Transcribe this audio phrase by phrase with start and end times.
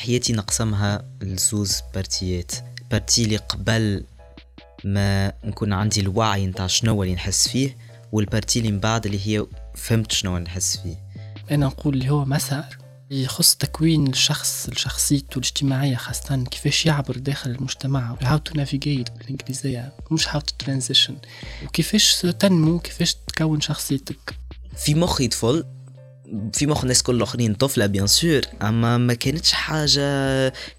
[0.00, 2.52] حياتي نقسمها لزوز بارتيات.
[2.90, 4.04] partie اللي قبل
[4.84, 7.76] ما نكون عندي الوعي نتاع شنو اللي نحس فيه
[8.12, 10.96] وال partie اللي من بعد اللي هي فهمت شنو نحس فيه.
[11.50, 12.78] أنا نقول اللي هو مسار
[13.10, 20.28] يخص تكوين الشخص شخصيته الاجتماعية خاصة كيفاش يعبر داخل المجتمع how to navigate بالإنجليزية مش
[20.28, 21.12] how to transition.
[21.64, 24.34] وكيفاش تنمو كيفاش تكون شخصيتك.
[24.76, 25.64] في مخي طفل
[26.52, 30.02] في مخ الناس كل الآخرين طفلة bien sûr أما ما كانتش حاجة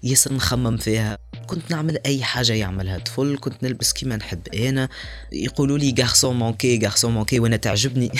[0.02, 1.18] ياسر نخمم فيها.
[1.46, 4.88] كنت نعمل أي حاجة يعملها طفل كنت نلبس كيما نحب أنا.
[5.32, 8.12] يقولوا لي garçon manqué garçon manqué وأنا تعجبني.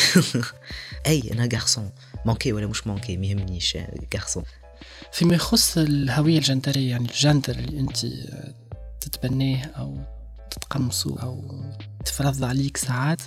[1.06, 1.90] أي أنا garçon
[2.26, 3.78] manqué ولا مش مونكي ما يهمنيش.
[4.14, 4.44] garçon
[5.12, 8.06] فيما يخص الهوية الجندرية يعني الجندر اللي أنت
[9.00, 9.98] تتبنيه أو
[10.50, 11.64] تتقمصه أو
[12.04, 13.20] تفرض عليك ساعات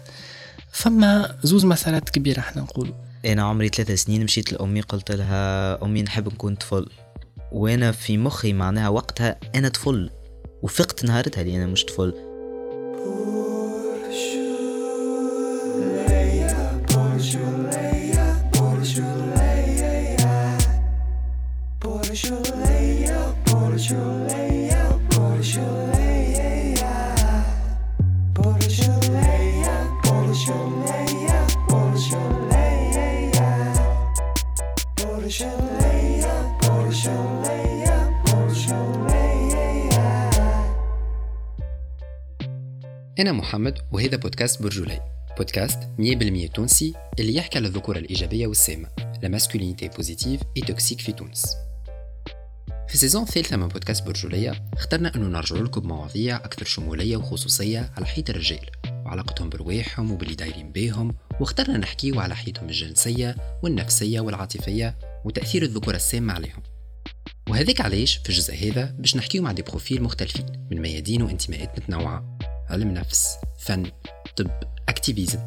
[0.72, 3.05] فما زوز مسارات كبيرة إحنا نقولوا.
[3.26, 6.90] أنا عمري ثلاثة سنين مشيت لأمي قلت لها أمي نحب نكون طفل.
[7.52, 10.10] وأنا في مخي معناها وقتها أنا طفل
[10.62, 12.14] وفقت نهارتها لي أنا مش طفل.
[43.26, 45.02] أنا محمد وهذا بودكاست برجولية.
[45.38, 48.90] بودكاست 100% تونسي اللي يحكي على الذكورة الإيجابية والسامة.
[49.22, 51.46] La masculinité positive et toxique في تونس.
[52.88, 57.92] في ال saison الثالثة من بودكاست برجولية اخترنا أنه نرجع لكم بمواضيع أكثر شمولية وخصوصية
[57.98, 58.70] على حياة الرجال
[59.06, 66.34] وعلاقتهم برواحهم وباللي دايرين بيهم واخترنا نحكيو على حياتهم الجنسية والنفسية والعاطفية وتأثير الذكورة السامة
[66.34, 66.64] عليهم.
[67.50, 72.35] وهذاك علاش؟ في الجزء هذا باش نحكيو مع des profils مختلفين من ميادين وانتماءات متنوعة.
[72.70, 73.92] علم نفس فن
[74.38, 74.52] طب
[74.90, 75.40] activisme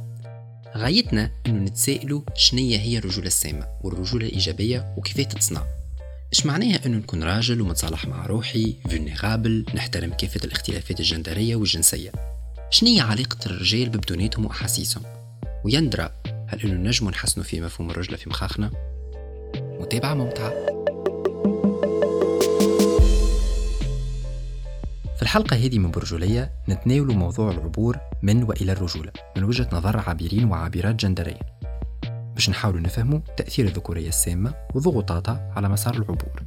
[0.77, 5.63] غايتنا إنه نتسائلوا شنية هي الرجولة السامة والرجولة الإيجابية وكيف تتصنع
[6.33, 12.13] إيش معناها أنه نكون راجل ومتصالح مع روحي vulnérable نحترم كافة الاختلافات الجندرية والجنسية؟
[12.71, 15.03] شنية علاقة الرجال ببدناتهم وأحاسيسهم؟
[15.65, 16.11] ويندرى
[16.47, 18.71] هل أنه نجم نحسنوا في مفهوم الرجلة في مخاخنا؟
[19.81, 20.78] متابعة ممتعة.
[25.19, 30.45] في الحلقة هذه من برجولية نتناول موضوع العبور من وإلى الرجولة من وجهة نظر عابرين
[30.45, 31.41] وعابرات جندرية.
[32.35, 36.43] باش نحاول نفهموا تأثير الذكورية السامة وضغوطاتها على مسار العبور.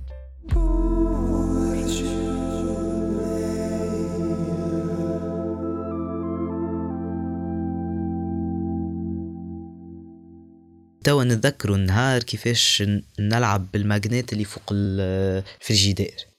[11.03, 12.83] توا نتذكروا النهار كيفاش
[13.19, 16.30] نلعب بالماجنات اللي فوق الفريجيدير.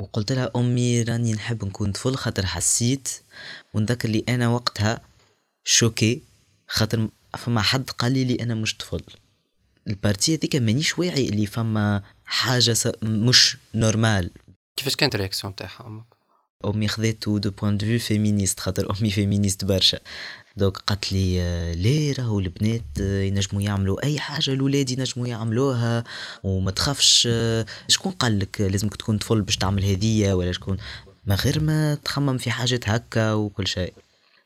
[0.00, 3.08] وقلت لها أمي راني نحب نكون طفل خاطر حسيت
[3.74, 5.00] ونذكر لي أنا وقتها
[5.64, 6.22] choqué
[6.68, 9.02] خاطر فما حد قال لي, أنا مش طفل.
[9.86, 14.30] ال partie هذيك مانيش واعي اللي فما حاجة مش normale
[14.76, 16.04] كيفاش كانت ال réaction تاعها أمك؟
[16.64, 19.98] أمي خذيتو du point de vue féministe خاطر أمي féministe برشا.
[20.56, 26.04] Donc قالت لي آه، ليه راهو البنات آه، ينجموا يعملوا أي حاجة الاولاد ينجموا يعملوها
[26.42, 30.76] وما تخافش آه، شكون قال لك لازمك تكون طفل باش تعمل هدية ولا شكون؟
[31.26, 33.94] ما غير ما تخمم في حاجات هكا وكل شيء.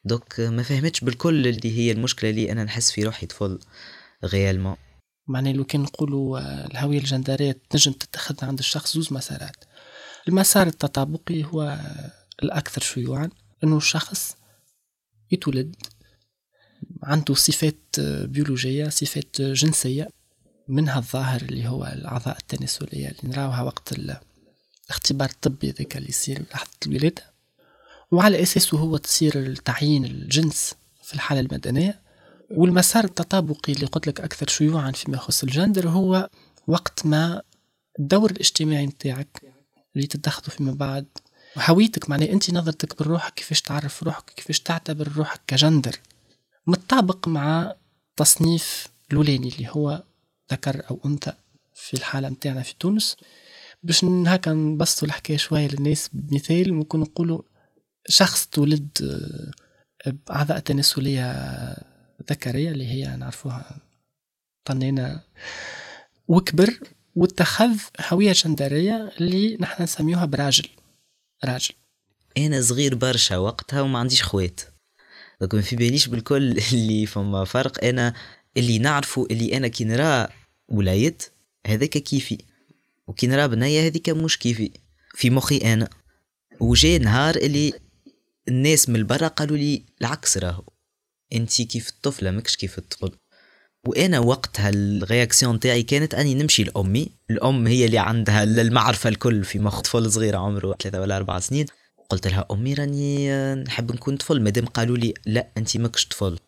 [0.05, 3.59] دوك ما فهمتش بالكل اللي هي المشكلة اللي أنا نحس في روحي طفل
[4.25, 4.77] غيالمون
[5.27, 9.57] معناه لو كان نقولوا الهوية الجندرية تنجم تتخذ عند الشخص زوز مسارات.
[10.29, 11.79] المسار التطابقي هو
[12.43, 13.31] الأكثر شيوعا
[13.65, 14.37] أنه الشخص
[15.31, 15.77] يتولد
[17.05, 20.09] عنده صفات بيولوجية صفات جنسية
[20.69, 26.71] منها الظاهر اللي هو الأعضاء التناسلية اللي نراوها وقت الاختبار الطبي ذاك اللي يصير لحظة
[26.87, 27.23] الولادة.
[28.11, 32.01] وعلى أساسه هو تصير تعيين الجنس في الحالة المدنية.
[32.51, 36.29] والمسار التطابقي اللي قلت لك أكثر شيوعا فيما يخص الجندر هو
[36.67, 37.43] وقت ما
[37.99, 39.41] الدور الاجتماعي متاعك
[39.97, 41.07] اللي تتخذه فيما بعد
[41.57, 45.97] وهويتك معناه أنت نظرتك بالروح كيفاش تعرف روحك كيفاش تعتبر روحك كجندر.
[46.67, 47.75] متطابق مع
[48.17, 50.03] تصنيف الولاني اللي هو
[50.53, 51.33] ذكر أو أنثى
[51.75, 53.17] في الحالة متاعنا في تونس.
[53.83, 57.43] باش هكا نبسطوا الحكاية شوية للناس بمثال ممكن نقولوا
[58.09, 58.89] شخص تولد
[60.07, 61.33] آه، بأعضاء تناسلية
[62.31, 63.81] ذكرية اللي هي نعرفوها
[64.65, 65.21] طنينة
[66.29, 66.79] وكبر
[67.15, 70.69] واتخذ هوية جندرية اللي نحن نسميوها براجل
[71.45, 71.75] راجل.
[72.39, 74.61] أنا صغير برشا وقتها وما عنديش خوات.
[75.41, 78.15] donc ما في باليش بالكل اللي فما فرق أنا
[78.57, 80.29] اللي نعرفه اللي أنا كي نرى
[80.69, 81.23] وليد
[81.67, 82.39] هذاك كيفي
[83.07, 84.71] وكي نرى بنية هذيك مش كيفي.
[85.15, 85.89] في مخي أنا.
[86.61, 87.73] وجاء نهار اللي
[88.49, 90.65] الناس من برا قالوا لي العكس راهو.
[91.33, 93.13] انت كيف الطفلة ماكش كيف الطفل.
[93.87, 97.09] وأنا وقتها ال réaction تاعي كانت أني نمشي لأمي.
[97.31, 101.67] الأم هي اللي عندها المعرفة الكل في مخ طفل صغير عمره ثلاثة ولا أربع سنين.
[102.11, 104.43] قلت لها أمي راني نحب نكون طفل.
[104.43, 106.39] مادام قالوا لي لا أنت ماكش طفل.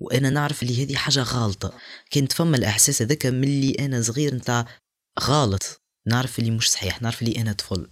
[0.00, 1.72] وأنا نعرف اللي هذه حاجة غالطه
[2.10, 4.66] كانت فما الإحساس هذاك ملي أنا صغير نتاع
[5.20, 5.80] غلط.
[6.06, 7.86] نعرف اللي مش صحيح نعرف اللي أنا طفل.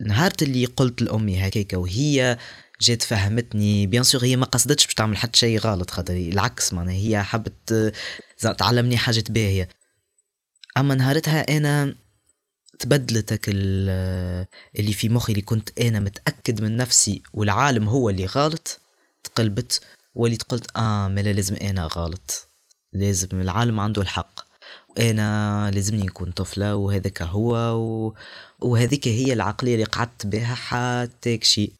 [0.00, 2.38] نهار اللي قلت لأمي هكاك وهي
[2.80, 3.86] جات فهمتني.
[3.86, 7.92] بيان سور هي ما قصدتش باش تعمل حتى شيء غلط خاطر العكس معناها هي حبت
[8.58, 9.68] تعلمني حاجة باهية.
[10.76, 11.94] أما نهارتها أنا
[12.82, 18.80] تبدلتك اللي في مخي اللي كنت أنا متأكد من نفسي والعالم هو اللي غلط
[19.24, 19.80] تقلبت
[20.14, 22.48] وليت قلت آه ما لازم أنا غلط.
[22.92, 24.40] لازم العالم عنده الحق.
[24.88, 28.14] وأنا لازمني نكون طفلة وهذاك هو و...
[28.60, 31.72] وهذيك هي العقلية اللي قعدت بها حتى شيء.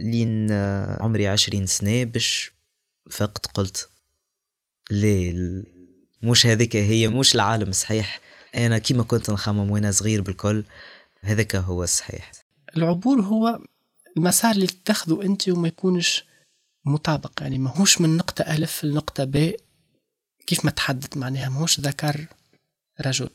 [0.00, 0.52] لين
[1.00, 2.52] عمري عشرين سنة باش
[3.10, 3.88] فقت قلت
[4.90, 5.34] ليه
[6.22, 8.20] مش هذيك هي مش العالم الصحيح
[8.54, 10.64] أنا كيما كنت نخمم وأنا صغير بالكل
[11.20, 12.32] هذاك هو الصحيح.
[12.76, 13.60] العبور هو
[14.16, 16.24] المسار اللي تاخذه أنت وما يكونش
[16.84, 19.54] مطابق يعني ماهوش من نقطة ألف لنقطة ب
[20.46, 22.26] كيف ما تحدد معناها ماهوش ذكر
[23.00, 23.30] رجل.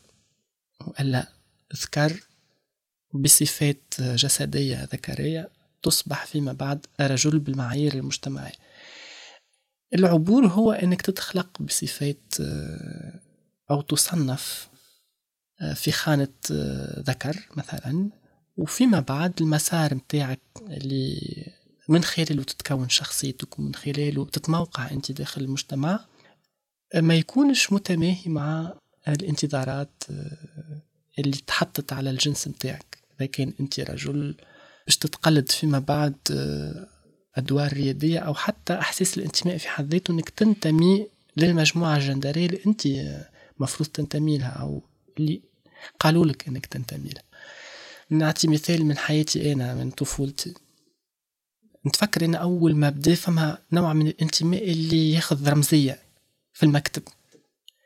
[0.86, 1.28] وإلا
[1.76, 2.20] ذكر
[3.14, 5.50] بصفات جسدية ذكرية
[5.82, 8.52] تصبح فيما بعد رجل بالمعايير المجتمعية.
[9.94, 13.20] العبور هو أنك تتخلق بصفات آه،
[13.70, 14.68] أو تصنف
[15.74, 18.10] في خانة آه، ذكر مثلا
[18.56, 20.40] وفيما بعد المسار متاعك
[20.70, 21.20] اللي
[21.88, 26.04] من خلاله تتكون شخصيتك ومن خلاله تتموقع أنت داخل المجتمع
[26.94, 28.74] ما يكونش متماهي مع
[29.08, 30.04] الانتظارات
[31.18, 32.98] اللي تحطت على الجنس متاعك.
[33.16, 34.36] إذا كان أنت رجل
[34.86, 36.88] باش تتقلد فيما بعد آه،
[37.34, 41.06] أدوار ريادية أو حتى إحساس الانتماء في حد ذاته أنك تنتمي
[41.36, 43.28] للمجموعة الجندرية اللي آه،
[43.58, 44.82] مفروض تنتمي لها أو
[45.18, 45.42] اللي
[46.00, 47.22] قالوا لك أنك تنتمي لها
[48.10, 50.54] نعطي مثال من حياتي أنا من طفولتي.
[51.86, 56.02] نتفكر أن أول ما بدأ فما نوع من الانتماء اللي ياخذ رمزية
[56.52, 57.02] في المكتب.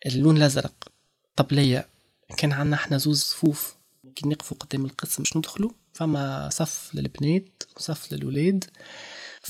[0.06, 0.92] اللون الأزرق
[1.36, 1.88] طبلية.
[2.36, 3.76] كان عنا إحنا زوز صفوف.
[4.16, 8.64] كي نقفوا قدام القسم باش ندخلوا فما صف للبنات وصف للولاد.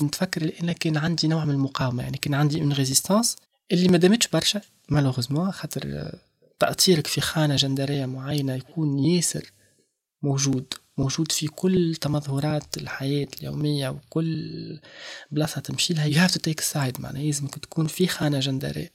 [0.01, 3.35] نتفكر لأن كان عندي نوع من المقاومة يعني كان عندي une résistance
[3.71, 4.61] اللي ما دامتش برشا.
[4.89, 6.11] malheureusement خاطر
[6.65, 9.51] تأثيرك في خانة جندرية معينة يكون ياسر
[10.21, 14.79] موجود موجود في كل تمظهرات الحياة اليومية وكل
[15.31, 16.09] بلاصة تمشي لها.
[16.09, 18.91] You have to take side معناها لازمك تكون في خانة جندرية.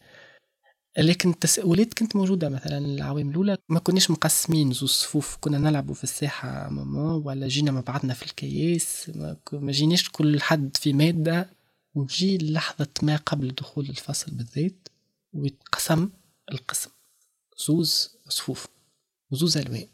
[0.99, 6.05] لكن التساؤلات كانت موجودة مثلا العوام الأولى ما كناش مقسمين زوز صفوف كنا نلعبوا في
[6.05, 9.11] الساحة ماما ولا جينا مع بعضنا في الكياس
[9.53, 11.59] ما جيناش كل حد في مادة.
[11.95, 14.89] ونجي لحظة ما قبل دخول الفصل بالذات
[15.33, 16.11] ويتقسم
[16.53, 16.91] القسم.
[17.67, 18.67] زوز صفوف
[19.31, 19.87] وزوز ألوان.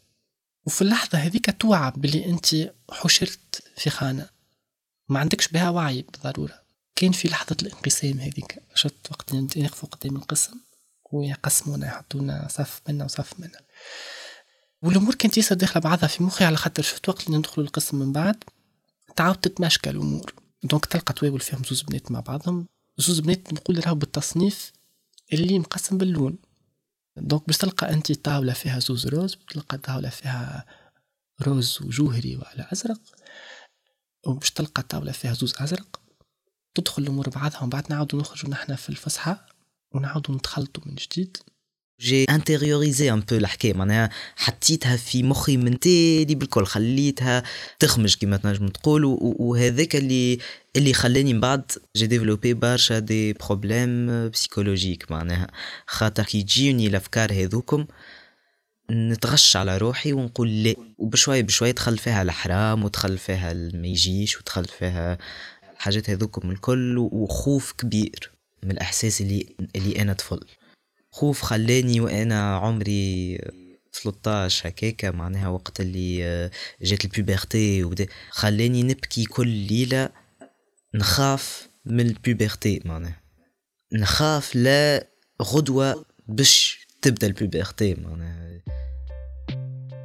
[0.66, 4.28] وفي اللحظة هذيك توعى بلي أنت حشرت في خانة.
[5.08, 6.62] ما عندكش بها وعي بالضرورة.
[6.96, 8.62] كان في لحظة الانقسام هذيك.
[8.74, 10.60] شفت وقت نقفوا قدام القسم
[11.12, 13.60] ويقسمونا يحطونا صف منا وصف منا.
[14.82, 16.44] والأمور كانت ياسر داخلة بعضها في مخي.
[16.44, 18.44] على خاطر شفت وقت اللي ندخلوا القسم من بعد
[19.16, 20.34] تعاود تتماشكى الأمور.
[20.62, 22.66] donc تلقى طوابل فيهم زوز بنات مع بعضهم.
[22.98, 24.72] زوز بنات نقول راهو بالتصنيف
[25.32, 26.38] اللي مقسم باللون.
[27.16, 30.66] donc باش تلقى انت طاولة فيها زوز rose تلقى طاولة فيها
[31.42, 33.00] rose وجوهري وعلى أزرق
[34.26, 36.00] وباش تلقى طاولة فيها زوز أزرق
[36.74, 39.46] تدخل الأمور بعضها ومن بعد نعاودو نخرجوا نحنا في الفسحة
[39.94, 41.36] ونعاودوا نتخلطوا من جديد.
[42.04, 47.42] j'ai intériorisé un peu الحكاية معناها حطيتها في مخي من تالي بالكل خليتها
[47.78, 50.38] تخمج كما تنجم تقول وهذاك اللي
[50.76, 55.46] اللي خلاني من بعد j'ai développé برشا des problèmes psychologiques معناها
[55.86, 57.86] خاطر كي تجيني الأفكار هذوكم
[58.90, 60.74] نتغش على روحي ونقول لا.
[60.98, 65.18] وبشوي بشوي دخل فيها الحرام ودخل فيها ما يجيش ودخل فيها
[65.74, 68.30] الحاجات هذوكم الكل وخوف كبير
[68.62, 69.46] من الإحساس اللي
[69.76, 70.40] اللي أنا طفل.
[71.14, 73.38] خوف خلاني وأنا عمري
[73.92, 76.50] 13 هكاكا معناها وقت اللي آه،
[76.82, 80.08] جات ال puberté خلاني نبكي كل ليلة
[80.94, 83.20] نخاف من ال puberté معناها.
[83.92, 85.08] نخاف لا
[85.42, 88.60] غدوة باش تبدأ ال puberté معناها.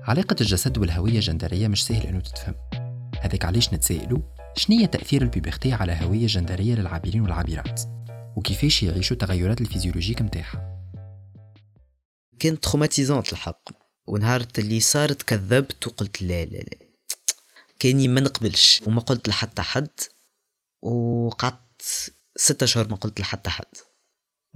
[0.03, 2.55] علاقة الجسد والهوية الجندرية مش سهل إنه تتفهم.
[3.21, 4.21] هذاك علاش نتسائلوا
[4.55, 7.81] شنية تأثير ال puberté على هوية جندرية للعابرين والعابرات
[8.35, 10.78] وكيفاش يعيشوا التغيرات ال physiologiques متاعها؟
[12.39, 13.69] كانت traumatisante الحق.
[14.07, 16.77] ونهار اللي صارت كذبت وقلت لا لا لا.
[17.79, 19.99] كاني ما نقبلش وما قلت لحتى حد.
[20.81, 21.81] وقعدت
[22.35, 23.75] ستة شهور ما قلت لحتى حد.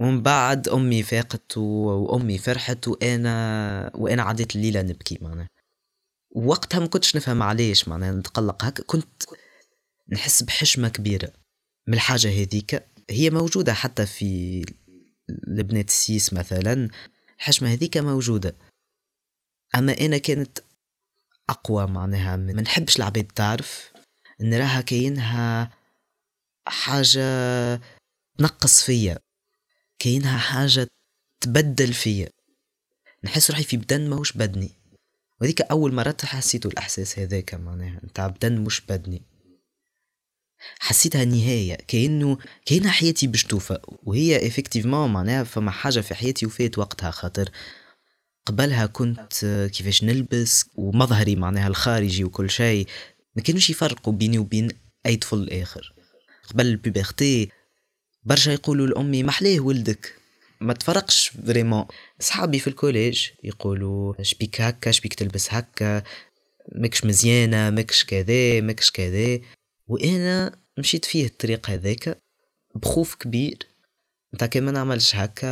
[0.00, 5.48] ومن بعد أمي فاقت وأمي فرحت وأنا وأنا عديت الليلة نبكي معناها.
[6.36, 8.64] وقتها ما كنتش نفهم علاش معناها نتقلق.
[8.64, 9.22] هكا كنت
[10.12, 11.32] نحس بحشمة كبيرة
[11.88, 14.64] من الحاجة هذيك هي موجودة حتى في
[15.48, 16.88] البنات السيس مثلا.
[17.38, 18.54] الحشمه هذيك موجودة.
[19.74, 20.58] أما أنا كانت
[21.50, 23.92] أقوى معناها ما نحبش العباد تعرف
[24.40, 25.70] نراها كاينها
[26.66, 27.80] حاجة
[28.38, 29.18] تنقص فيا
[29.98, 30.88] كاينها حاجة
[31.40, 32.28] تبدل فيا.
[33.24, 34.70] نحس روحي في بدن ماهوش بدني.
[35.40, 39.22] وهذيك أول مرة حسيتو الإحساس هذاك معناها نتاع بدن مش بدني.
[40.78, 43.78] حسيتها نهاية كأنه كأنها حياتي باش توفى.
[44.02, 47.50] وهي افكتيفمون معناها فما حاجة في حياتي وفات وقتها خاطر
[48.46, 52.86] قبلها كنت كيفاش نلبس ومظهري معناها الخارجي وكل شيء.
[53.36, 54.68] ما كانوش يفرقوا بيني وبين
[55.06, 55.94] أي طفل آخر.
[56.50, 57.48] قبل ال puberté
[58.24, 60.14] برشا يقولوا لأمي محليه ولدك؟
[60.60, 61.84] ما تفرقش vraiment
[62.20, 66.02] صحابي في ال collège يقولوا شبيك هكا شبيك تلبس هكا
[66.74, 69.40] ماكش مزيانة ماكش كذا ماكش كذا.
[69.86, 72.22] وأنا مشيت فيه الطريق هذاك
[72.74, 73.58] بخوف كبير.
[74.34, 75.48] نتا كي ما نعملش هكا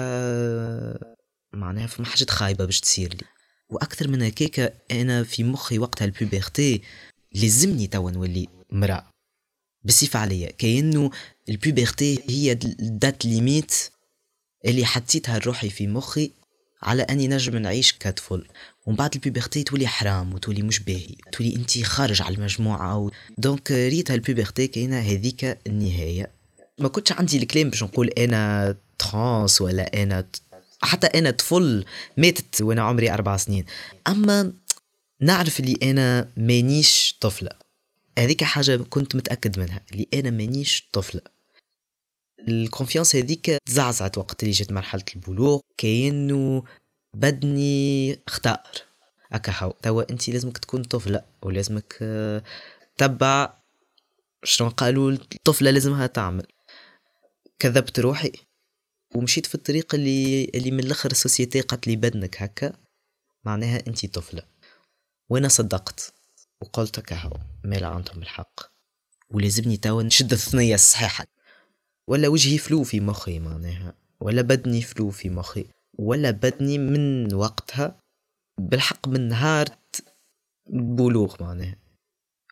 [1.52, 3.26] معناها فما حاجة خايبة باش تصير لي.
[3.68, 6.82] وأكثر من هكاك أنا في مخي وقتها ال puberté
[7.34, 9.10] لازمني توا نولي مرأة
[9.84, 11.10] بصفة عليا كأنه
[11.48, 13.74] ال puberté هي ال date limite
[14.64, 16.30] اللي حطيتها لروحي في مخي
[16.82, 18.48] على أني نجم نعيش كطفل.
[18.86, 23.10] ومن بعد ال puberté تولي حرام وتولي مش باهي تولي انت خارج على المجموعة و...
[23.38, 26.30] donc ريتها ال puberté كاينة هذيك النهاية.
[26.78, 30.26] ما كنتش عندي الكلام باش نقول أنا trans ولا أنا
[30.82, 31.84] حتى أنا طفل
[32.16, 33.64] ماتت وأنا عمري أربع سنين.
[34.08, 34.52] أما
[35.20, 37.50] نعرف اللي أنا مانيش طفلة.
[38.18, 41.20] هذيك حاجة كنت متأكد منها اللي أنا مانيش طفلة.
[42.48, 46.62] ال confiance هذيك تزعزعت وقت اللي جت مرحلة البلوغ كأنه
[47.14, 48.62] بدني اختار.
[49.32, 52.42] هكا هاو توا انت لازمك تكون طفلة ولازمك آه،
[52.96, 53.54] تبع
[54.44, 56.46] شنو قالوا الطفلة لازمها تعمل.
[57.58, 58.32] كذبت روحي.
[59.14, 62.72] ومشيت في الطريق اللي اللي من الأخر السوسيتي قالت لي بدنك هكا
[63.44, 64.42] معناها انت طفلة.
[65.28, 66.12] وأنا صدقت.
[66.60, 67.32] وقلت كهو
[67.64, 68.60] مال عندهم الحق.
[69.30, 71.26] ولازمني توا نشد الثنية الصحيحة.
[72.06, 75.66] ولا وجهي فلو في مخي معناها ولا بدني فلو في مخي.
[75.98, 77.98] ولا بدني من وقتها
[78.58, 79.66] بالحق من نهار
[80.70, 81.76] البلوغ معناها.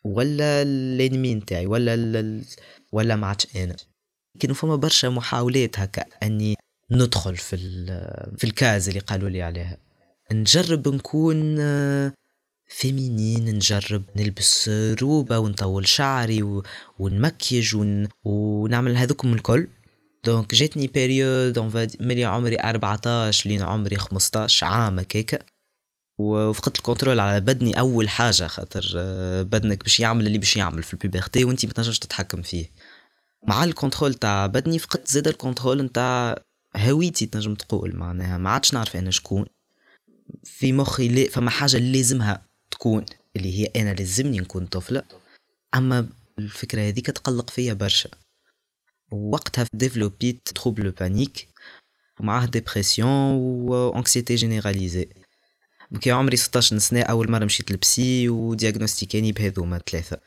[0.05, 2.45] ولا الانمي نتاعي ولا ال...
[2.93, 3.77] ولا ما عادش أنا.
[4.41, 6.57] كانوا فما برشا محاولات هكا أني
[6.91, 7.57] ندخل في
[8.39, 9.77] في ال case اللي قالوا لي عليها.
[10.33, 11.57] نجرب نكون
[12.67, 14.71] féminine نجرب نلبس
[15.03, 16.63] روبة ونطول شعري و...
[16.99, 18.09] ونمكيج ون...
[18.25, 19.69] ونعمل هذوكم الكل.
[20.25, 21.59] donc جاتني période
[22.01, 25.39] ملي عمري 14 لين عمري 15 عام هكاكا
[26.21, 30.83] وفقدت ال contrôle على بدني أول حاجة خاطر آه، بدنك باش يعمل اللي باش يعمل
[30.83, 32.71] في ال puberté وأنت ما تنجمش تتحكم فيه.
[33.49, 36.39] مع ال contrôle تاع بدني فقدت زاد ال contrôle نتاع
[36.77, 37.97] هويتي تنجم تقول.
[37.97, 39.47] معناها ما عادش نعرف أنا شكون.
[40.45, 43.05] في مخي فما حاجة لازمها تكون
[43.37, 45.03] اللي هي أنا لازمني نكون طفلة.
[45.75, 46.07] أما
[46.39, 48.11] الفكرة هذيك تقلق فيا برشا.
[49.13, 51.49] وقتها ديفلوبيت trouble panique
[52.21, 55.09] ومعاه dépression و anxiété généralisée
[56.01, 60.21] كي عمري 16 سنة أول مرة مشيت ل psy ودياغنوستيكاني بهذوما ثلاثة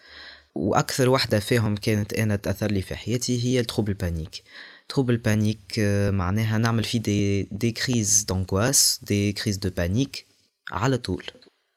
[0.55, 4.43] وأكثر واحدة فيهم كانت أنا تأثر لي في حياتي هي ال trouble panique
[4.89, 10.25] trouble panique معناها نعمل فيه des, des crises d'angoisse des crises de panique
[10.71, 11.23] على طول.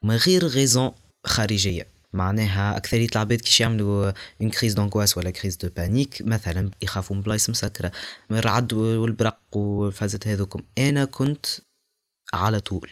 [0.04, 0.92] من غير raison
[1.24, 1.86] خارجية.
[2.16, 7.22] معناها أكثرية العباد كيش يعملوا une crise d'angoisse ولا crise de panique مثلا يخافوا من
[7.22, 7.92] بلايص مسكرة
[8.30, 10.62] من الرعد والبرق والفازت هذوكم.
[10.78, 11.46] أنا كنت
[12.34, 12.90] على طول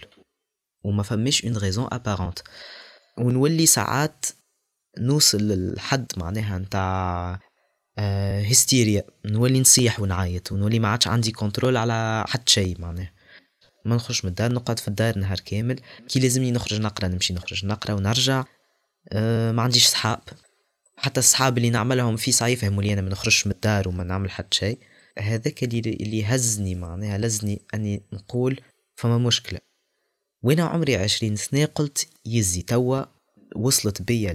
[0.85, 2.39] وما فماش une raison apparente
[3.19, 4.27] ونولي ساعات
[4.99, 7.41] نوصل لحد معناها نتاع
[7.99, 13.13] آه هستيريا نولي نصيح ونعيط ونولي ما عادش عندي كنترول على حد شيء معناها.
[13.85, 15.81] ما نخرج من الدار نقعد في الدار نهار كامل.
[16.09, 18.45] كي لازمني نخرج نقرأ نمشي نخرج نقرأ ونرجع.
[19.13, 20.21] أه ما عنديش صحاب.
[20.97, 24.31] حتى الصحاب اللي نعملهم في صعيب يفهموا لي أنا ما نخرجش من الدار وما نعمل
[24.31, 24.79] حتى شيء.
[25.19, 28.61] هذاك اللي اللي هزني معناها لزني أني نقول
[28.97, 29.61] فما مشكلة.
[30.43, 33.05] وأنا عمري عشرين سنة قلت يزي توا
[33.57, 34.33] وصلت بيا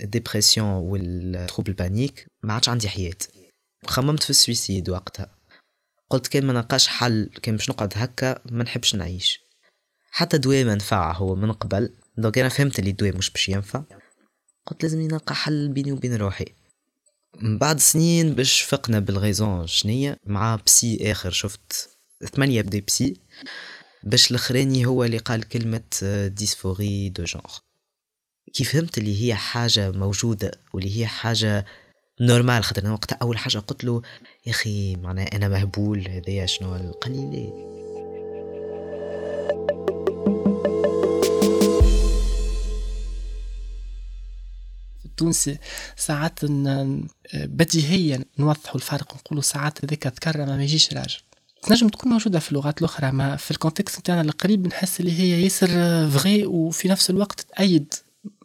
[0.00, 3.16] ال dépression وال trouble panique ما عادش عندي حياة.
[3.86, 5.38] خممت في ال suicide وقتها.
[6.10, 9.40] قلت كان ما نلقاش حل كان باش نقعد هكا ما نحبش نعيش.
[10.10, 11.94] حتى دواء ما نفع هو من قبل.
[12.16, 13.84] donc أنا فهمت اللي الدواء مش باش ينفع
[14.66, 16.44] قلت لازم نلقى حل بيني وبين روحي.
[17.42, 21.90] من بعد سنين باش فقنا بال raison شنية مع psy آخر شفت؟
[22.34, 23.16] ثمانية بدي psy
[24.02, 25.82] باش الأخراني هو اللي قال كلمة
[26.26, 27.58] dysphorie de genre
[28.52, 31.66] كي فهمت اللي هي حاجة موجودة واللي هي حاجة
[32.20, 34.02] normale خاطر وقتها أول حاجة قلت له
[34.46, 36.92] يا أخي معناها أنا مهبول هذايا شنو قال
[45.24, 45.58] التونسي
[45.96, 46.38] ساعات
[47.34, 51.20] بديهيا نوضحوا الفرق ونقولوا ساعات هذاك تكرر ما يجيش راجل.
[51.62, 55.42] تنجم تكون موجودة في اللغات الأخرى ما في ال contexte نتاعنا القريب نحس اللي هي
[55.44, 55.68] ياسر
[56.10, 57.94] vrai وفي نفس الوقت تأيد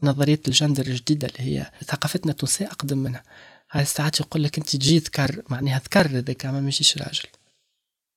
[0.04, 3.24] نظرية الجندر الجديدة اللي هي ثقافتنا التونسية أقدم منها.
[3.72, 7.26] هاي ساعات يقول لك أنت تجي ذكر معناها ذكر هذاك ما مشيش راجل.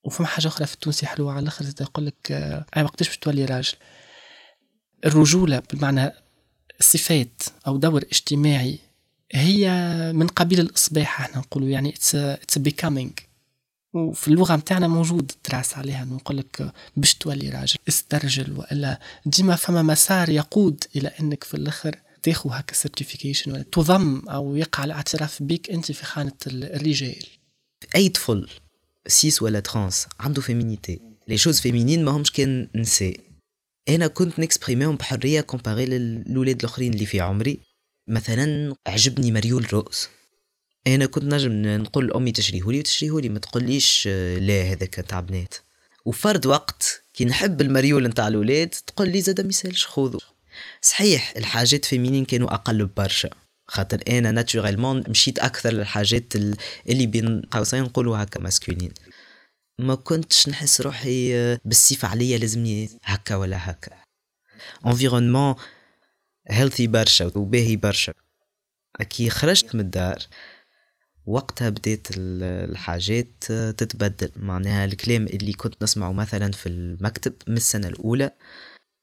[0.03, 2.31] وفما حاجة أخرى في التونسي حلوة على الأخر يقول لك
[2.77, 3.73] أي وقتاش باش تولي راجل؟
[5.05, 6.11] الرجولة بالمعنى
[6.79, 8.79] صفات أو دور اجتماعي
[9.31, 9.69] هي
[10.13, 13.23] من قبيل الإصباح إحنا نقولوا يعني it's becoming.
[13.93, 19.81] وفي اللغة نتاعنا موجود trace عليها نقول لك باش تولي راجل استرجل وإلا ديما فما
[19.81, 25.69] مسار يقود إلى إنك في الآخر تاخذ هكا certification ولا تضم أو يقع الاعتراف بك
[25.69, 27.25] أنت في خانة الرجال.
[27.95, 28.49] أي طفل
[29.07, 33.19] cis ولا trans عنده féminité les choses féminines ما همش كان نساء.
[33.89, 37.59] أنا كنت نكسبريميهم بحرية comparé للولاد الأخرين اللي في عمري.
[38.07, 40.07] مثلا عجبني مريول rose.
[40.87, 45.53] أنا كنت نجم نقول لأمي تشريهولي وتشريهولي ما تقوليش لا هذاك تاع بنات.
[46.05, 50.19] وفرد وقت كي نحب المريول نتاع الولاد تقول لي زاد ميسالش خذوا
[50.81, 53.29] صحيح الحاجات féminines كانوا أقل برشا
[53.67, 56.33] خاطر أنا naturellement مشيت أكثر للحاجات
[56.89, 58.91] اللي بين قوسين نقولوا هكا masculines
[59.79, 63.91] ما كنتش نحس روحي بالسيف عليا لازمني هكا ولا هكا.
[64.85, 65.55] environnement
[66.49, 68.13] healthy برشا وباهي برشا.
[69.09, 70.19] كي خرجت من الدار
[71.25, 74.31] وقتها بديت الحاجات تتبدل.
[74.35, 78.31] معناها الكلام اللي كنت نسمعه مثلا في المكتب من السنة الأولى.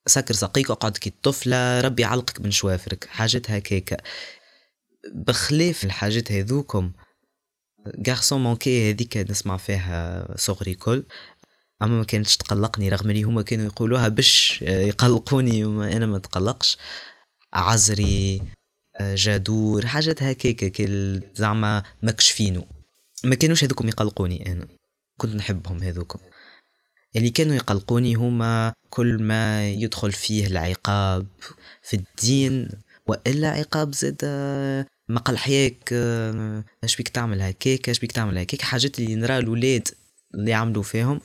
[0.07, 3.05] سكر ساقيك اقعد كي الطفلة ربي علقك من شوافرك.
[3.05, 3.97] حاجات هكاكا.
[5.15, 6.93] بخلاف الحاجات هذوكم
[8.09, 11.05] garçon manqué هذيك نسمع فيها صغري كل
[11.83, 16.79] اما ما كانتش تقلقني رغم اللي هما كانوا يقولوها باش يقلقوني وما أنا ما تقلقش
[17.53, 18.43] عزري
[19.01, 22.67] جادور حاجات هكاكا كل زعما مكشفينو
[23.25, 24.67] ما كانوش هذوكم يقلقوني أنا
[25.17, 26.19] كنت نحبهم هذوكم
[27.17, 31.27] اللي كانوا يقلقوني هما كل ما يدخل فيه العقاب
[31.83, 32.69] في الدين
[33.07, 34.25] والا عقاب زاد
[35.11, 35.93] مقال حياك
[36.85, 39.89] اش بيك تعمل هكاك اش بيك تعمل هكاك؟ حاجات اللي نرى الاولاد
[40.35, 41.21] اللي عملوا فيهم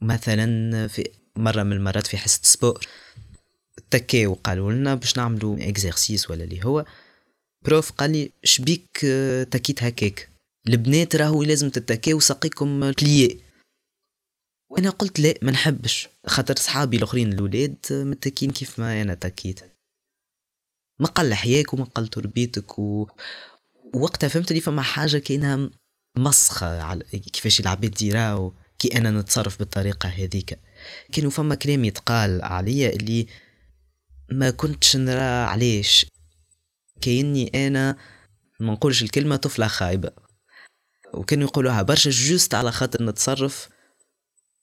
[0.00, 2.86] مثلا في مرة من المرات في حصة sport
[3.90, 6.84] تكاو قالوا لنا باش نعملوا exercice ولا اللي هو.
[7.64, 8.98] prof قال لي شبيك
[9.50, 10.28] تكيت هكاك؟
[10.68, 13.40] البنات راهو لازم تتكاو ساقيكم pliés
[14.70, 19.60] وأنا قلت لا ما نحبش خاطر صحابي الأخرين الاولاد متكين كيف ما أنا تكيت.
[20.98, 23.06] ما قل حياك وما قل تربيتك و...
[23.94, 25.70] وقتها فهمت لي فما حاجة كأنها
[26.16, 30.58] مسخة على كيفاش العباد يراو كي أنا نتصرف بالطريقة هذيك.
[31.12, 33.26] كانوا فما كلام يتقال عليا اللي
[34.32, 36.06] ما كنتش نرى علاش.
[37.00, 37.96] كأني أنا
[38.60, 40.10] ما نقولش الكلمة طفلة خايبة.
[41.14, 43.68] وكانوا يقولوها برشا جوست على خاطر نتصرف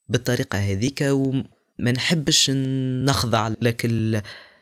[0.08, 3.86] بالطريقة هذيك وما نحبش نخضع لك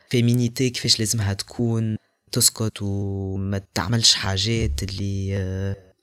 [0.09, 1.97] féminité كيفاش لازمها تكون
[2.31, 5.35] تسكت وما تعملش حاجات اللي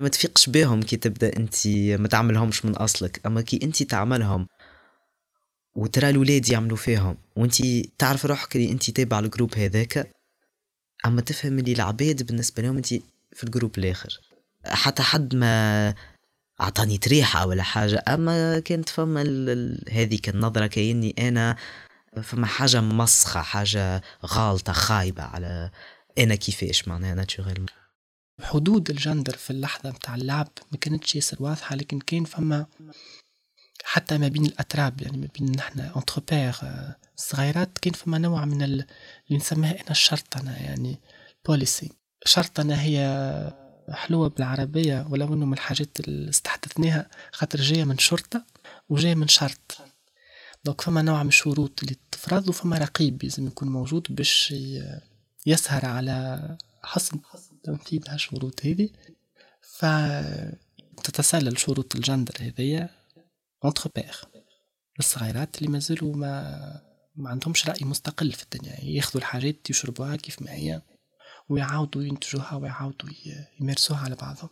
[0.00, 1.66] ما تفيقش بهم كي تبدا انت
[2.00, 4.46] ما تعملهمش من اصلك اما كي انت تعملهم
[5.74, 7.56] وترى الولاد يعملوا فيهم وانت
[7.98, 10.10] تعرف روحك اللي انت تابع ال groupe هذاك
[11.06, 12.86] اما تفهم اللي العباد بالنسبة لهم انت
[13.32, 14.20] في ال groupe الآخر
[14.64, 15.94] حتى حد ما
[16.60, 19.22] اعطاني طريحة ولا حاجة اما كانت فما
[19.90, 21.56] هذيك النظره كاني أنا
[22.20, 25.70] فما حاجة مسخة حاجة غالطة خايبة على
[26.18, 27.66] أنا كيفاش معناها natural
[28.42, 32.66] حدود الجندر في اللحظة متاع اللعب ما كانتش ياسر واضحة لكن كان فما
[33.84, 36.54] حتى ما بين الأتراب يعني ما بين نحن entre pairs
[37.16, 38.86] صغيرات كان فما نوع من اللي
[39.30, 41.00] نسميها أنا الشرطنه يعني
[41.46, 41.92] بوليسي
[42.24, 42.98] شرطنه هي
[43.90, 48.44] حلوة بالعربية ولو إنه من الحاجات اللي استحدثناها خاطر جاية من شرطة
[48.88, 49.78] وجاية من شرط.
[50.64, 54.54] donc فما نوع من الشروط اللي تفرض وفما رقيب لازم يكون موجود باش
[55.46, 57.20] يسهر على حسن
[57.64, 58.88] تنفيذ هالشروط هذه.
[59.78, 62.90] فتتسلل شروط الجندر هذيا
[63.64, 64.20] entre pairs
[64.98, 68.84] الصغيرات اللي مازالوا ما ما عندهمش رأي مستقل في الدنيا.
[68.84, 70.82] ياخذوا الحاجات يشربوها كيف ما هي
[71.48, 73.08] ويعاودوا ينتجوها ويعاودوا
[73.60, 74.50] يمارسوها على بعضهم.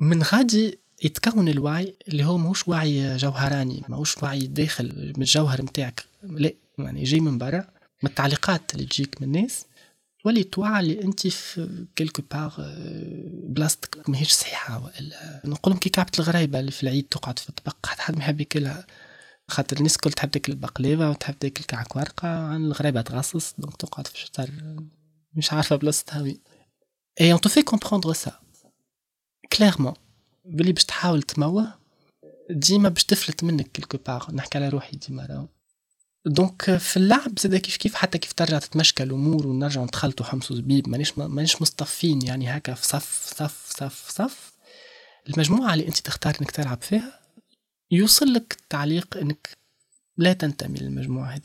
[0.00, 6.04] من غادي يتكون الوعي اللي هو ماهوش وعي جوهراني ماهوش وعي داخل من الجوهر متاعك
[6.22, 7.66] لا يعني جاي من برا
[8.02, 9.64] من التعليقات اللي تجيك من الناس
[10.22, 12.56] تولي توعى اللي أنت في quelque part
[13.48, 15.42] بلاصتك ماهيش صحيحة وإلا.
[15.44, 18.86] نقول كي كعبة الغرايبه اللي في العيد تقعد في الطبق حتى حد ما يحب ياكلها.
[19.48, 24.06] خاطر الناس الكل تحب تاكل البقلاوه وتحب تاكل كعك ورقه عن الغرايبه تغصص donc تقعد
[24.06, 24.50] في الشطر
[25.34, 26.40] مش عارفة بلاصتها وين.
[27.20, 28.32] et on te fait comprendre ça
[29.52, 29.94] clairement
[30.48, 31.74] بلي باش تحاول تموه
[32.50, 35.48] ديما باش تفلت منك quelque part نحكي على روحي ديما راهو.
[36.26, 40.88] donc في اللعب زاد كيف كيف حتى كيف ترجع تتمشكى الأمور ونرجع نتخلطوا حمص وزبيب
[40.88, 44.52] مانيش مانيش مصطفين يعني هكا في صف صف صف صف.
[45.28, 47.20] المجموعة اللي أنت تختار إنك تلعب فيها
[47.90, 49.48] يوصل لك التعليق إنك
[50.16, 51.42] لا تنتمي للمجموعة هذه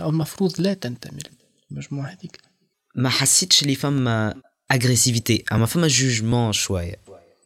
[0.00, 1.20] أو المفروض لا تنتمي
[1.70, 2.40] للمجموعة هذيك.
[2.94, 4.34] ما حسيتش اللي فما
[4.72, 6.96] agressivité أما فما jugement شوية.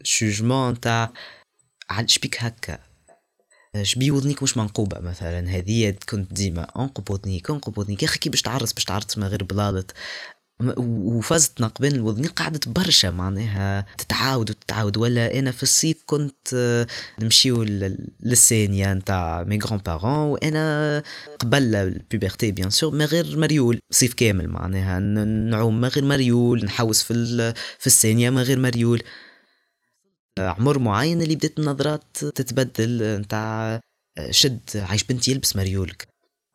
[0.07, 1.12] jugement نتاع
[2.07, 2.79] شبيك هكا؟
[3.83, 8.31] شبي وذنيك مش منقوبة مثلا؟ هذه كنت ديما انقب وذنيك انقب وذنيك يا أخي كي
[8.31, 9.95] باش تعرس باش تعرس ما غير بلالط
[10.79, 14.97] وفازتنا قبل الوذنيك قعدت برشا معناها تتعاود وتتعاود.
[14.97, 16.87] ولا أنا في الصيف كنت آه،
[17.21, 17.62] نمشيو
[18.21, 21.03] للسينيا نتاع mes grands-parents وأنا
[21.38, 23.81] قبل ال puberté bien sûr ما غير مريول.
[23.90, 27.14] صيف كامل معناها نعوم ما غير مريول نحوس في
[27.79, 29.03] في السينيا ما غير مريول.
[30.38, 33.81] عمر معين اللي بدات النظرات تتبدل نتاع
[34.31, 36.09] شد عايش بنتي يلبس مريولك.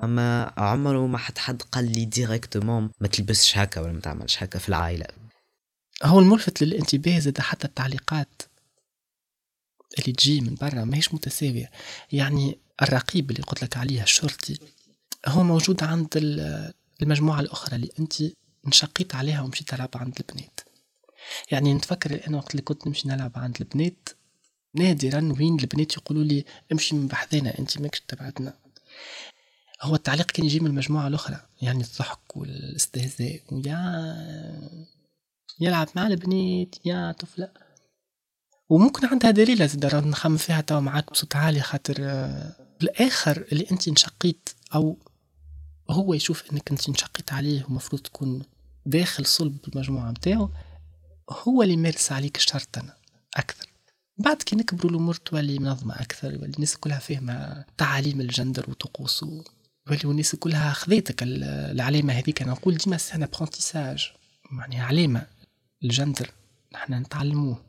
[0.04, 4.60] أما عمره ما حد حد قال لي directement ما تلبسش هكا ولا ما تعملش هكا
[4.60, 5.06] في العائلة.
[6.04, 8.42] هو الملفت للانتباه زاد حتى التعليقات
[10.00, 11.72] اللي تجي من برا ماهيش متساوية.
[12.12, 14.58] يعني الرقيب اللي قلت لك عليه الشرطي
[15.28, 16.08] هو موجود عند
[17.02, 18.14] المجموعة الأخرى اللي أنت
[18.68, 20.60] انشقيت عليها ومشيت تلعب عند البنات.
[21.52, 24.10] يعني نتفكر أنا وقت اللي كنت نمشي نلعب عند البنات
[24.76, 28.54] نادرا وين البنات يقولوا لي امشي من بحذانا انت ماكش تبعدنا
[29.82, 33.82] هو التعليق كان يجي من المجموعة الأخرى يعني الضحك والاستهزاء ويا
[35.60, 37.50] يلعب مع البنات يا طفلة.
[38.70, 41.96] وممكن عندها دليل زاد نخمم فيها توا معاك بصوت عالي خاطر
[42.82, 44.98] الآخر اللي أنت انشقيت أو
[45.90, 48.44] هو يشوف أنك أنت انشقيت عليه ومفروض تكون
[48.86, 50.52] داخل صلب المجموعة متاعه
[51.32, 52.94] هو اللي يمارس عليك الشرطنة
[53.36, 53.66] أكثر.
[54.18, 59.44] بعد كي نكبروا الأمور تولي منظمة أكثر واللي الناس كلها فاهمة تعاليم الجندر وطقوسه
[59.88, 62.42] يوليو الناس كلها خذيتك العلامة هذيك.
[62.42, 64.12] أنا نقول ديما c'est un apprentissage
[64.60, 65.28] يعني علامة
[65.84, 66.32] الجندر.
[66.74, 67.66] نحن نتعلموه.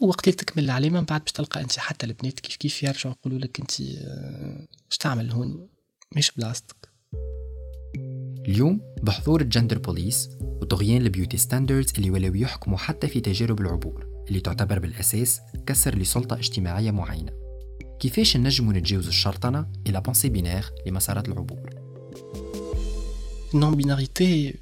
[0.00, 3.38] وقت اللي تكمل العلامة من بعد باش تلقى أنت حتى البنات كيف كيف يرجعوا يقولوا
[3.38, 3.80] لك أنت
[4.90, 5.68] اش تعمل هون؟
[6.16, 6.87] مش بلاصتك.
[8.48, 13.60] اليوم بحضور ال gender police وطغيان ال beauty standards اللي ولاو يحكموا حتى في تجارب
[13.60, 17.32] العبور اللي تعتبر بالأساس كسر لسلطة اجتماعية معينة.
[18.00, 21.70] كيفاش نجموا نتجاوز الشرطنة et la pensée binaire لمسارات العبور؟
[23.54, 24.58] ال non-binarité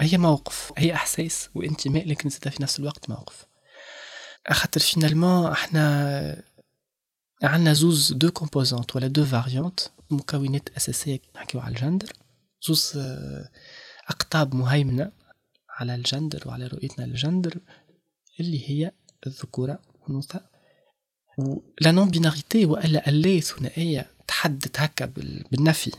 [0.00, 3.46] هي موقف هي إحساس وانتماء لكن زاد في نفس الوقت موقف.
[4.50, 6.42] خاطر finalement إحنا
[7.42, 12.12] عندنا زوز deux composantes ولا deux variantes مكونات أساسية نحكيو على الجندر.
[12.62, 12.92] زوز
[14.08, 15.12] أقطاب مهيمنة
[15.68, 17.60] على الجندر وعلى رؤيتنا للجندر
[18.40, 18.92] اللي هي
[19.26, 20.46] الذكورة والأنوثة
[21.38, 25.04] و la non-binarité وألا اللا ثنائية تحدد هكا
[25.50, 25.92] بالنفي.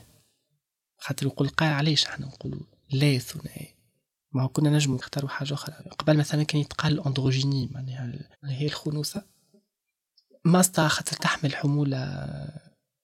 [0.98, 2.60] خاطر يقول قال علاش إحنا نقولوا
[2.92, 3.76] لا ثنائي
[4.32, 5.76] ما هو كنا نجمو نختاروا حاجة أخرى.
[6.00, 9.26] قبل مثلا كان يتقال الأندروجيني معناها هي الخنوثة.
[10.46, 11.98] ماستا خاطر تحمل حمولة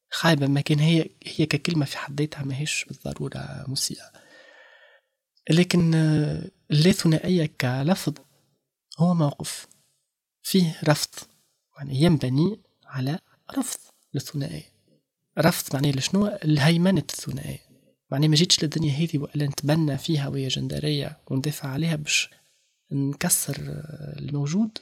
[0.09, 4.11] خايبة ما كان هي هي ككلمة في حد ذاتها ماهيش بالضرورة مسيئة
[5.49, 5.93] لكن
[6.71, 8.13] اللا ثنائية كلفظ
[8.99, 9.67] هو موقف
[10.43, 11.09] فيه رفض.
[11.77, 13.19] يعني ينبني على
[13.57, 13.79] رفض
[14.13, 14.63] للثنائي
[15.39, 17.59] رفض معناه لشنو؟ الهيمنة الثنائية.
[18.11, 22.29] معناه ما جيتش للدنيا هذه وإلا نتبنى فيها وهي جندرية وندافع عليها باش
[22.91, 23.55] نكسر
[24.19, 24.77] الموجود.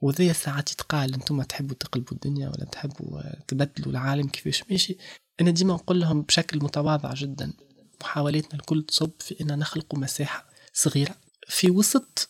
[0.00, 4.96] وذي ساعات يتقال أنتم تحبوا تقلبوا الدنيا ولا تحبوا تبدلوا العالم كيفاش؟ ماشي.
[5.40, 7.52] أنا ديما نقول لهم بشكل متواضع جدا
[8.00, 11.16] محاولاتنا الكل تصب في ان نخلق مساحة صغيرة.
[11.48, 12.28] في وسط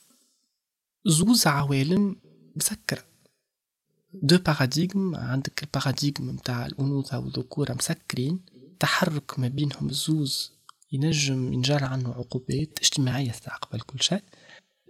[1.07, 2.16] زوز عوالم
[2.57, 3.05] مسكرة.
[4.12, 8.40] deux paradigmes عندك ال paradigme متاع الأنوثة والذكورة مسكرين.
[8.81, 10.53] تحرك ما بينهم الزوز
[10.92, 14.22] ينجم ينجر عنه عقوبات اجتماعية قبل كل شيء.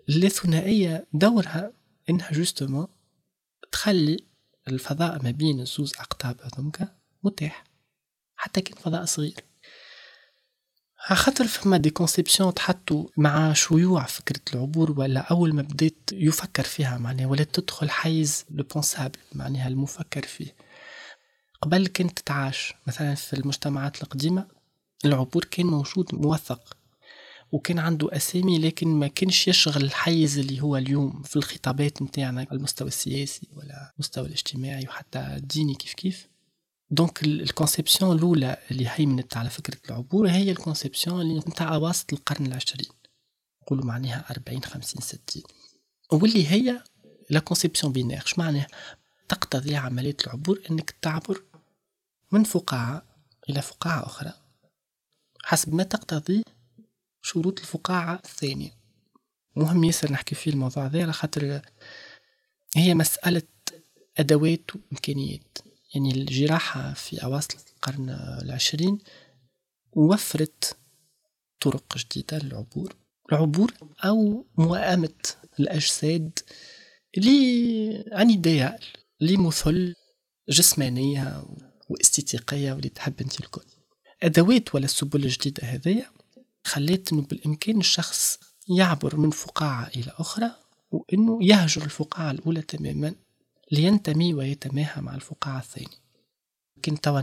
[0.08, 1.72] الثنائية دورها
[2.10, 2.87] إنها justement
[3.72, 4.26] تخلي
[4.68, 7.64] الفضاء ما بين الزوز أقطاب هذومك متاح
[8.36, 9.44] حتى كان فضاء صغير.
[10.96, 16.98] خاطر فما des conceptions تحطوا مع شيوع فكرة العبور ولا أول ما بديت يفكر فيها
[16.98, 20.54] معناها ولا تدخل حيز le pensable معناها المفكر فيه.
[21.62, 24.46] قبل كانت تتعاش مثلا في المجتمعات القديمة
[25.04, 26.76] العبور كان موجود موثق.
[27.54, 32.58] وكان عنده أسامي لكن ما كانش يشغل الحيز اللي هو اليوم في الخطابات نتاعنا على
[32.58, 36.28] المستوى السياسي ولا المستوى الاجتماعي وحتى الديني كيف كيف.
[36.90, 42.12] donc ال conception الاولى اللي هيمنت على فكرة العبور هي ال conception اللي نتاع وسط
[42.12, 42.88] القرن العشرين.
[43.62, 45.42] نقولوا معناها 40 50 60
[46.12, 46.82] واللي هي
[47.30, 48.66] la conception binaire اش معناها؟
[49.28, 51.42] تقتضي عملية العبور إنك تعبر
[52.32, 53.02] من فقاعة
[53.50, 54.32] إلى فقاعة أخرى.
[55.44, 56.44] حسب ما تقتضي
[57.35, 58.70] شروط الفقاعة الثانية.
[59.57, 61.61] مهم ياسر نحكي فيه الموضوع ذا على خاطر
[62.77, 63.42] هي مسألة
[64.18, 65.59] أدوات وإمكانيات.
[65.94, 68.11] يعني الجراحة في أواسط القرن
[68.42, 68.99] العشرين
[69.92, 70.77] وفرت
[71.61, 72.97] طرق جديدة للعبور.
[73.33, 73.73] العبور
[74.05, 75.14] أو موائمة
[75.61, 76.38] الأجساد
[77.16, 78.79] لعنيدية
[79.20, 79.94] لمثل
[80.49, 81.44] جسمانية
[81.88, 83.66] واستيتيقية واللي تحب أنت الكل.
[84.23, 86.11] أدوات ولا السبل الجديدة هذية
[86.64, 90.50] خليت أنه بالإمكان الشخص يعبر من فقاعة إلى أخرى
[90.90, 93.14] وأنه يهجر الفقاعة الأولى تماما
[93.72, 96.05] لينتمي ويتماهى مع الفقاعة الثانية.
[96.85, 97.20] كنت توا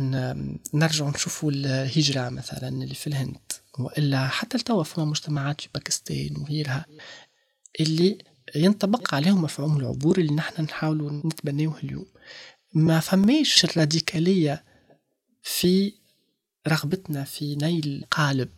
[0.74, 6.86] نرجع نشوفوا الهجرة مثلا اللي في الهند وإلا حتى توا فما مجتمعات في باكستان وغيرها
[7.80, 8.18] اللي
[8.56, 12.06] ينطبق عليهم مفهوم العبور اللي نحن نحاولوا نتبنوه اليوم.
[12.74, 14.64] ما فماش الراديكالية
[15.44, 15.94] في
[16.68, 18.50] رغبتنا في نيل قالب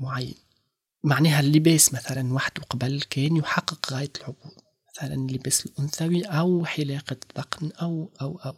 [0.00, 0.34] معين.
[1.04, 4.52] معناها اللباس مثلا وحده قبل كان يحقق غاية العبور.
[4.96, 8.54] مثلا اللباس الأنثوي أو حلاقة الذقن أو أو أو.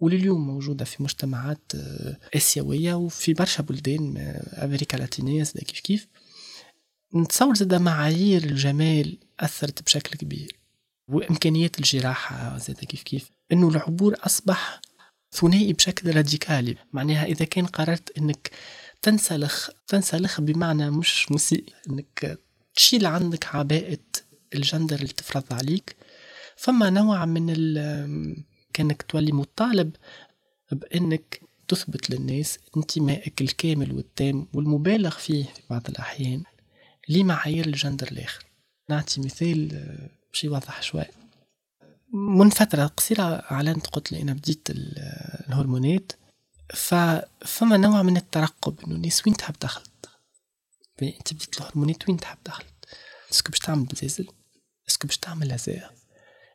[0.00, 6.08] ولليوم موجودة في مجتمعات آه، آسيوية وفي برشا بلدان آه، أمريكا اللاتينية كيف كيف.
[7.14, 10.58] نتصور زاد معايير الجمال أثرت بشكل كبير.
[11.08, 13.30] وإمكانيات الجراحة زاد كيف كيف.
[13.52, 14.80] إنه العبور أصبح
[15.32, 16.76] ثنائي بشكل راديكالي.
[16.92, 18.50] معناها إذا كان قررت إنك
[19.02, 21.64] تنسلخ تنسلخ بمعنى مش مسيء.
[21.90, 22.38] إنك
[22.74, 23.98] تشيل عندك عباءة
[24.54, 25.96] الجندر اللي تفرض عليك.
[26.56, 27.54] فما نوع من
[28.72, 29.96] كأنك تولي مطالب
[30.72, 36.42] بإنك تثبت للناس انتمائك الكامل والتام والمبالغ فيه في بعض الأحيان
[37.08, 38.46] لمعايير الجندر الآخر.
[38.88, 41.04] نعطي مثال آه، باش يوضح شوي.
[42.12, 46.12] من فترة قصيرة أعلنت قلت لي أنا بديت الهرمونات
[47.44, 50.08] فما نوع من الترقب إنه الناس وين تحب دخلت
[51.02, 52.66] أنت بديت الهرمونات وين تحب دخلت
[53.32, 54.28] est-ce que باش تعمل بزازل
[54.88, 55.94] est-ce que باش تعمل laser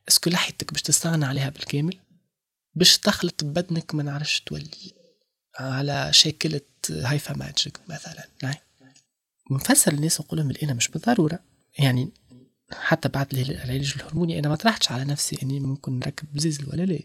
[0.08, 2.00] est-ce que لحيتك باش تستغنى عليها بالكامل؟
[2.76, 4.94] باش تخلط ببدنك ما نعرفش تولي
[5.60, 8.28] على شاكلة هايفا ماجيك مثلا
[9.52, 11.40] نفسر الناس نقول لهم أنا مش بالضرورة.
[11.80, 12.12] يعني
[12.72, 17.00] حتى بعد العلاج الهرموني أنا ما طرحتش على نفسي إني ممكن نركب بزيزل ولا لا.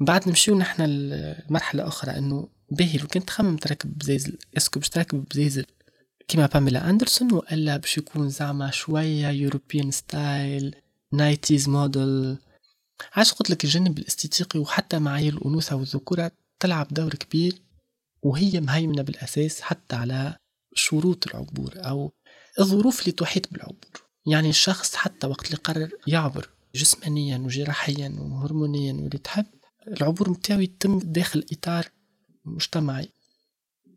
[0.00, 4.88] بعد نمشيو نحن لمرحلة أخرى إنه باهي لو كنت تخمم تركب بزيزل est-ce que باش
[4.88, 5.66] تركب بزيزل
[6.28, 10.76] كيما باميلا أندرسون وإلا باش يكون زعما شوية European style
[11.12, 12.38] nineties model.
[13.12, 17.62] علاش قلت لك الجانب الاستيتيقي وحتى معايير الأنوثة والذكورة تلعب دور كبير
[18.22, 20.36] وهي مهيمنة بالأساس حتى على
[20.74, 22.12] شروط العبور أو
[22.60, 24.01] الظروف اللي تحيط بالعبور.
[24.26, 29.46] يعني الشخص حتى وقت اللي قرر يعبر جسمانيا وجراحيا وهرمونيا واللي تحب
[29.88, 31.88] العبور متاعو يتم داخل إطار
[32.44, 33.08] مجتمعي.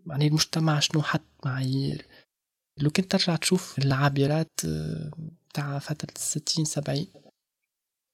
[0.08, 2.08] يعني المجتمع شنو حط معايير.
[2.78, 5.12] لو كنت ترجع تشوف العابرات آه،
[5.54, 7.08] تاع فترة الستين سبعين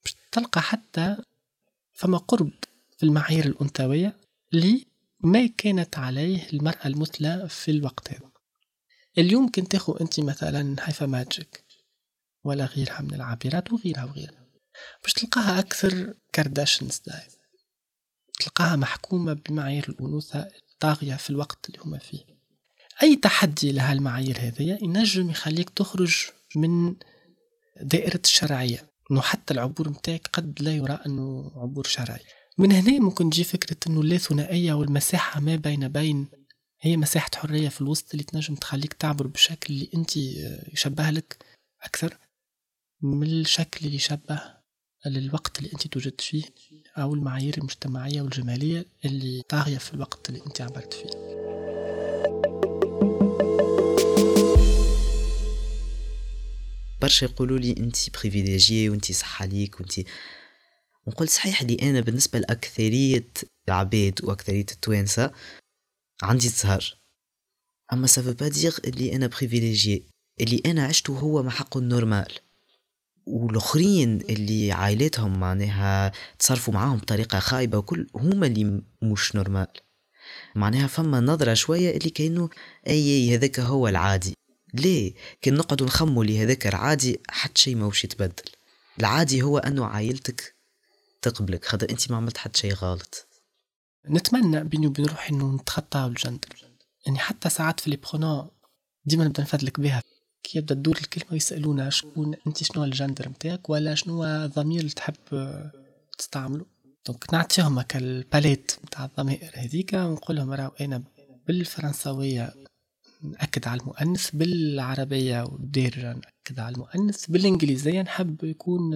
[0.04, 1.16] باش تلقى حتى
[1.92, 2.52] فما قرب
[2.96, 4.16] في المعايير الأنثوية
[4.54, 4.86] اللي
[5.20, 8.30] ما كانت عليه المرأة المثلى في الوقت هذا.
[9.18, 11.64] اليوم كنت تاخو أنت مثلا هايفا ماجيك
[12.44, 14.46] ولا غيرها من العابرات وغيرها وغيرها.
[15.02, 17.32] باش تلقاها أكثر Kardashian style
[18.40, 22.24] تلقاها محكومة بمعايير الأنوثة الطاغية في الوقت اللي هما فيه.
[23.02, 26.16] أي تحدي لها المعايير هذه ينجم يخليك تخرج
[26.56, 26.94] من
[27.80, 28.90] دائرة الشرعية.
[29.10, 32.20] إنه حتى العبور متاعك قد لا يرى أنه عبور شرعي.
[32.58, 36.28] من هنا ممكن تجي فكرة إنه اللاثنائية والمساحة ما بين بين
[36.80, 40.16] هي مساحة حرية في الوسط اللي تنجم تخليك تعبر بالشكل اللي أنت
[40.72, 41.36] يشبه لك
[41.82, 42.18] أكثر.
[43.02, 44.40] من الشكل اللي يشبه
[45.06, 46.42] للوقت اللي انت توجد فيه
[46.98, 51.10] أو المعايير المجتمعية والجمالية اللي طاغية في الوقت اللي انت عبرت فيه.
[57.00, 59.92] برشا يقولوا لي انت بريفيليجي وانت صح عليك وانت
[61.08, 63.30] نقول صحيح لي أنا بالنسبة لأكثرية
[63.68, 65.32] العباد وأكثرية التوانسة
[66.22, 66.98] عندي الزهر
[67.92, 70.06] أما ça veut pas dire اللي أنا privilégié
[70.40, 72.38] اللي أنا عشته هو ما حقه ال normal.
[73.26, 79.66] والآخرين اللي عائلتهم معناها تصرفوا معاهم بطريقة خايبة وكل هما اللي مش normal
[80.54, 82.50] معناها فما نظرة شوية اللي كأنه
[82.88, 84.34] أي هذاك هو العادي.
[84.74, 88.44] ليه؟ كان نقعدو نخممو اللي هذاك العادي حتى شيء ماهوش يتبدل.
[89.00, 90.54] العادي هو أنه عائلتك
[91.22, 91.64] تقبلك.
[91.64, 93.28] خاطر أنت ما عملت حتى شيء غلط.
[94.10, 96.48] نتمنى بيني وبين روحي إنه نتخطى الجندر
[97.06, 98.48] يعني حتى ساعات في لي
[99.04, 100.02] ديما نبدأ نفدلك بها.
[100.42, 105.14] كي يبدا تدور الكلمة ويسألونا شكون أنت شنو الجندر نتاعك ولا شنو الضمير اللي تحب
[106.18, 106.66] تستعمله.
[107.06, 111.02] donc نعطيهم هكا ال palette نتاع الضمائر هذيك ونقول لهم راهو أنا
[111.46, 112.54] بالفرنساوية
[113.22, 118.94] نأكد على المؤنث بالعربية والدارجة نأكد على المؤنث بالإنجليزية نحب يكون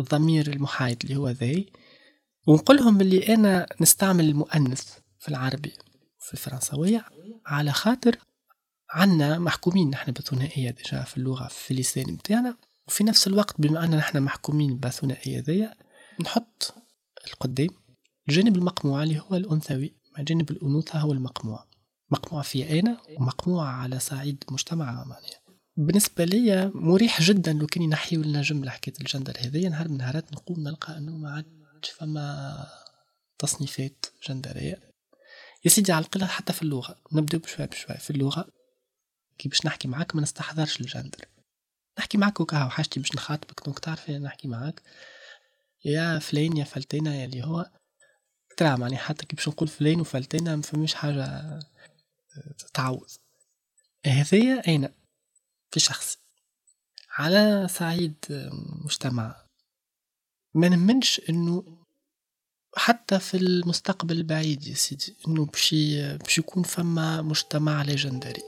[0.00, 1.72] الضمير المحايد اللي هو ذي.
[2.46, 5.72] ونقول لهم اللي أنا نستعمل المؤنث في العربي
[6.20, 7.04] وفي الفرنسوية
[7.46, 8.18] على خاطر
[8.90, 12.56] عنا محكومين نحن بالثنائية ديجا في اللغة في اللسان متاعنا
[12.88, 15.68] وفي نفس الوقت بما أننا نحن محكومين بالثنائية ذي
[16.20, 16.74] نحط
[17.26, 17.68] القدام
[18.28, 21.68] الجانب المقموع اللي هو الأنثوي مع جانب الأنوثة هو المقموع.
[22.10, 25.40] مقموع في أنا ومقموع على صعيد مجتمع معناها
[25.76, 29.68] بالنسبة لي مريح جدا لو كان ينحيو لنا جملة حكاية الجندر هذيا.
[29.68, 32.66] نهار من نهارات نقوم نلقى أنه ما عادش فما
[33.38, 34.80] تصنيفات جندرية.
[35.64, 38.48] يا سيدي على حتى في اللغة نبدأ بشوي بشوي في اللغة.
[39.38, 41.24] كي باش نحكي معاك ما نستحضرش الجندر.
[41.98, 44.82] نحكي معاك وكا حاجتي باش نخاطبك donc تعرف نحكي معاك.
[45.84, 47.70] يا فلان يا فلتينا يا اللي هو.
[48.56, 51.58] ترى معني حتى كي باش نقول فلان وفلتينا ما فماش حاجة
[52.58, 53.10] تتعوض
[54.06, 54.88] هذايا أين
[55.70, 56.18] في شخصي.
[57.10, 58.14] على صعيد
[58.84, 59.46] مجتمع.
[60.54, 61.78] ما نمنش إنه
[62.76, 65.74] حتى في المستقبل البعيد يا سيدي إنه باش
[66.24, 68.42] باش يكون فما مجتمع ليجندري.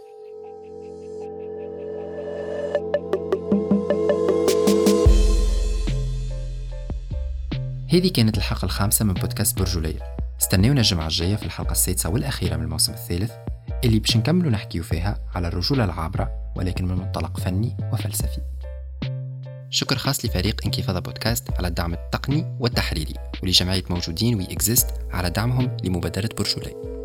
[7.92, 10.16] هذه كانت الحلقة الخامسة من بودكاست برجولية.
[10.40, 13.32] استنونا الجمعة الجاية في الحلقة السادسة والأخيرة من الموسم الثالث
[13.84, 18.40] اللي باش نكملوا نحكيو فيها على الرجولة العابرة ولكن من منطلق فني وفلسفي.
[19.70, 24.48] شكر خاص لفريق انكفاضة بودكاست على الدعم التقني والتحريري ولجمعية موجودين وي
[25.10, 26.99] على دعمهم لمبادرة برجولي